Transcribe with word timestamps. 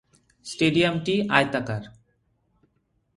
স্টেডিয়ামটি 0.45 1.15
আয়তাকার। 1.29 1.83